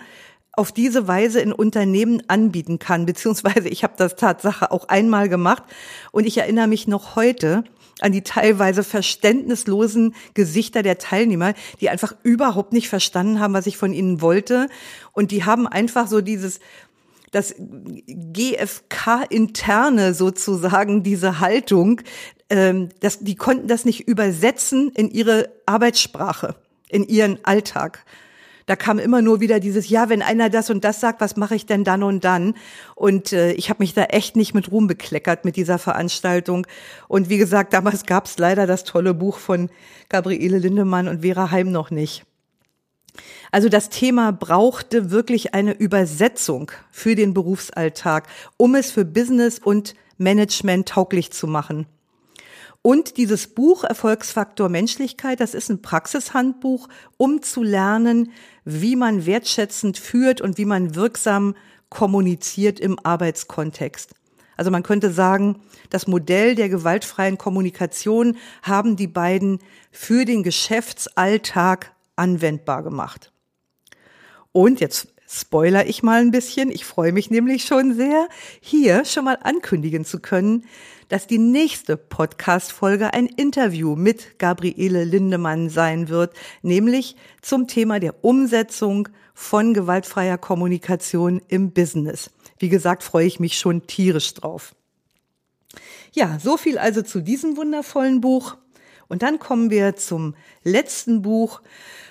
[0.53, 5.65] auf diese Weise in Unternehmen anbieten kann, beziehungsweise ich habe das Tatsache auch einmal gemacht
[6.13, 7.65] und ich erinnere mich noch heute,
[8.01, 13.79] an die teilweise verständnislosen Gesichter der Teilnehmer, die einfach überhaupt nicht verstanden haben, was ich
[13.79, 14.69] von ihnen wollte.
[15.13, 16.61] Und die haben einfach so dieses,
[17.31, 17.55] das
[18.07, 22.03] GFK-interne sozusagen, diese Haltung,
[22.51, 26.55] ähm, das, die konnten das nicht übersetzen in ihre Arbeitssprache,
[26.89, 28.05] in ihren Alltag
[28.67, 31.55] da kam immer nur wieder dieses, ja, wenn einer das und das sagt, was mache
[31.55, 32.55] ich denn dann und dann?
[32.97, 36.67] Und äh, ich habe mich da echt nicht mit Ruhm bekleckert mit dieser Veranstaltung.
[37.07, 39.71] Und wie gesagt, damals gab es leider das tolle Buch von
[40.09, 42.25] Gabriele Lindemann und Vera Heim noch nicht.
[43.53, 48.27] Also das Thema brauchte wirklich eine Übersetzung für den Berufsalltag,
[48.57, 51.87] um es für Business und Management tauglich zu machen.
[52.87, 58.31] Und dieses Buch Erfolgsfaktor Menschlichkeit, das ist ein Praxishandbuch, um zu lernen,
[58.65, 61.57] wie man wertschätzend führt und wie man wirksam
[61.89, 64.15] kommuniziert im Arbeitskontext.
[64.57, 69.59] Also man könnte sagen, das Modell der gewaltfreien Kommunikation haben die beiden
[69.91, 73.33] für den Geschäftsalltag anwendbar gemacht.
[74.53, 78.29] Und jetzt spoiler ich mal ein bisschen, ich freue mich nämlich schon sehr,
[78.61, 80.65] hier schon mal ankündigen zu können,
[81.09, 88.25] dass die nächste Podcast-Folge ein Interview mit Gabriele Lindemann sein wird, nämlich zum Thema der
[88.25, 92.31] Umsetzung von gewaltfreier Kommunikation im Business.
[92.59, 94.75] Wie gesagt, freue ich mich schon tierisch drauf.
[96.13, 98.57] Ja, so viel also zu diesem wundervollen Buch.
[99.09, 100.35] Und dann kommen wir zum
[100.65, 101.61] letzten Buch,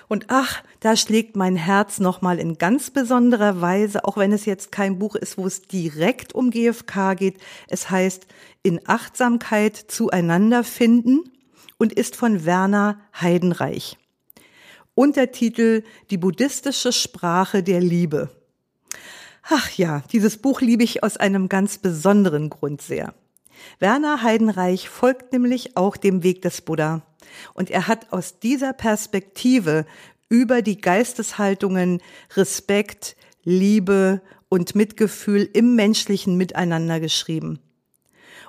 [0.08, 4.70] und ach, da schlägt mein Herz nochmal in ganz besonderer Weise, auch wenn es jetzt
[4.70, 7.38] kein Buch ist, wo es direkt um GFK geht.
[7.68, 8.26] Es heißt
[8.62, 11.24] In Achtsamkeit zueinander finden
[11.78, 13.98] und ist von Werner Heidenreich.
[14.94, 18.30] Untertitel Die buddhistische Sprache der Liebe.
[19.48, 23.14] Ach ja, dieses Buch liebe ich aus einem ganz besonderen Grund sehr.
[23.78, 27.02] Werner Heidenreich folgt nämlich auch dem Weg des Buddha.
[27.54, 29.86] Und er hat aus dieser Perspektive
[30.28, 32.02] über die Geisteshaltungen
[32.34, 37.60] Respekt, Liebe und Mitgefühl im menschlichen Miteinander geschrieben.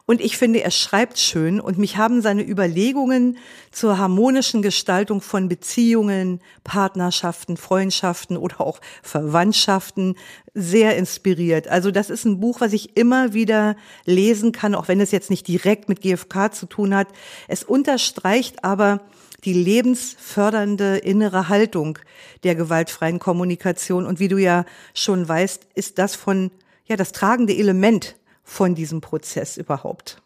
[0.10, 3.38] Und ich finde, er schreibt schön und mich haben seine Überlegungen
[3.72, 10.15] zur harmonischen Gestaltung von Beziehungen, Partnerschaften, Freundschaften oder auch Verwandtschaften
[10.54, 11.67] sehr inspiriert.
[11.67, 15.30] Also das ist ein Buch, was ich immer wieder lesen kann, auch wenn es jetzt
[15.30, 17.10] nicht direkt mit GFK zu tun hat.
[17.50, 19.02] Es unterstreicht aber
[19.43, 22.00] die lebensfördernde innere Haltung
[22.46, 24.06] der gewaltfreien Kommunikation.
[24.06, 26.50] Und wie du ja schon weißt, ist das von,
[26.86, 28.15] ja, das tragende Element
[28.47, 30.21] von diesem Prozess überhaupt.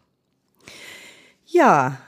[1.44, 1.98] Ja,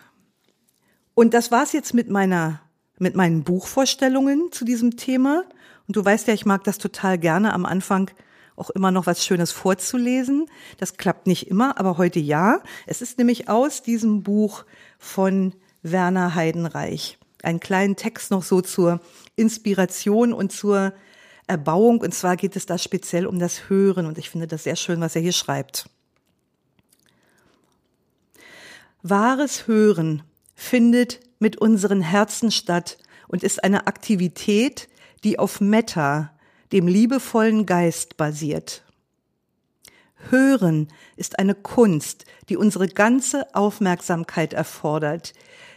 [1.15, 2.61] und das war's jetzt mit meiner,
[2.99, 5.43] mit meinen Buchvorstellungen zu diesem Thema.
[5.89, 8.13] Und du weißt ja, ich mag das total gerne am Anfang
[8.55, 10.47] auch immer noch was Schönes vorzulesen.
[10.79, 12.63] Das klappt nicht immer, aber heute ja.
[12.87, 14.65] Es ist nämlich aus diesem Buch
[15.01, 17.19] von Werner Heidenreich.
[17.43, 19.01] Einen kleinen Text noch so zur
[19.35, 20.95] Inspiration und zur
[21.49, 22.01] Erbauung.
[22.01, 24.07] Und zwar geht es da speziell um das Hören.
[24.07, 25.91] Und ich finde das sehr schön, was er hier schreibt.
[29.07, 30.23] Wahres Hören
[30.55, 32.97] findet mit unseren Herzen statt
[33.29, 34.89] und ist eine Aktivität,
[35.25, 36.33] die auf Metta,
[36.73, 38.83] dem liebevollen Geist basiert.
[40.31, 45.35] Hören ist eine Kunst, die unsere ganze Aufmerksamkeit erfordert,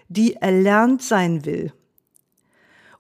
[0.08, 1.74] die erlernt sein will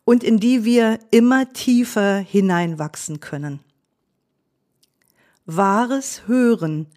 [0.03, 3.61] und in die wir immer tiefer hineinwachsen können.
[5.45, 6.87] Wahres Hören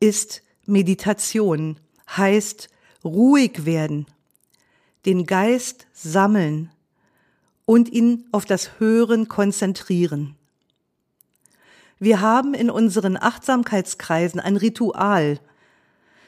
[0.00, 1.78] ist Meditation,
[2.08, 2.68] heißt
[3.04, 4.06] ruhig werden,
[5.06, 6.70] den Geist sammeln
[7.66, 10.36] und ihn auf das Hören konzentrieren.
[11.98, 15.40] Wir haben in unseren Achtsamkeitskreisen ein Ritual,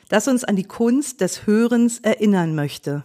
[0.08, 3.04] das uns an die Kunst des Hörens erinnern möchte.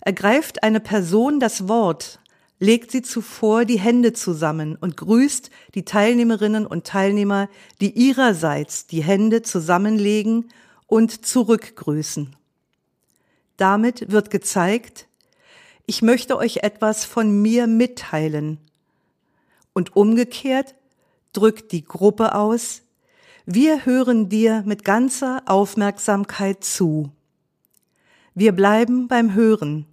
[0.00, 2.20] Ergreift eine Person das Wort,
[2.58, 7.48] legt sie zuvor die Hände zusammen und grüßt die Teilnehmerinnen und Teilnehmer,
[7.80, 10.48] die ihrerseits die Hände zusammenlegen
[10.86, 12.36] und zurückgrüßen.
[13.56, 15.06] Damit wird gezeigt,
[15.86, 18.58] ich möchte euch etwas von mir mitteilen.
[19.72, 20.74] Und umgekehrt
[21.32, 22.82] drückt die Gruppe aus,
[23.48, 27.12] wir hören dir mit ganzer Aufmerksamkeit zu.
[28.34, 29.86] Wir bleiben beim Hören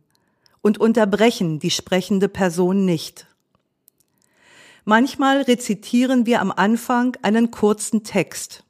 [0.62, 3.28] und unterbrechen die sprechende Person nicht.
[4.86, 8.64] Manchmal rezitieren wir am Anfang einen kurzen Text.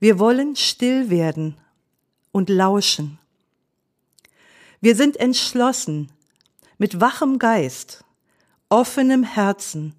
[0.00, 1.56] Wir wollen still werden
[2.32, 3.18] und lauschen.
[4.80, 6.10] Wir sind entschlossen,
[6.78, 8.04] mit wachem Geist,
[8.68, 9.94] offenem Herzen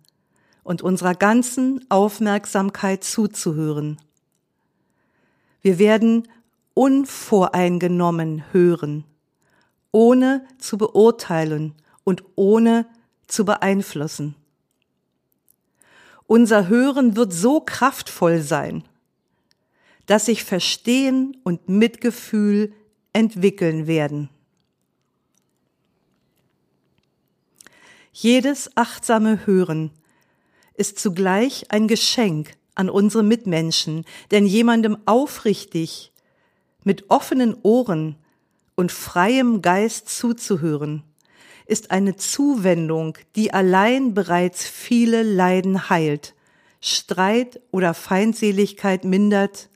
[0.64, 4.02] und unserer ganzen Aufmerksamkeit zuzuhören.
[5.62, 6.28] Wir werden
[6.74, 9.06] unvoreingenommen hören
[9.92, 12.86] ohne zu beurteilen und ohne
[13.28, 14.36] zu beeinflussen.
[16.28, 18.84] Unser Hören wird so kraftvoll sein,
[20.06, 22.74] dass sich Verstehen und Mitgefühl
[23.14, 24.30] entwickeln werden.
[28.14, 29.92] Jedes achtsame Hören
[30.76, 36.12] ist zugleich ein Geschenk an unsere Mitmenschen, denn jemandem aufrichtig,
[36.84, 38.16] mit offenen Ohren
[38.76, 41.04] und freiem Geist zuzuhören,
[41.68, 46.34] ist eine Zuwendung, die allein bereits viele Leiden heilt,
[46.82, 49.70] Streit oder Feindseligkeit mindert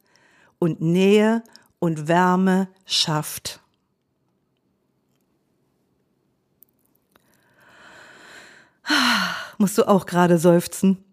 [0.65, 1.43] und Nähe
[1.77, 3.61] und Wärme schafft.
[9.59, 11.03] Musst du auch gerade seufzen?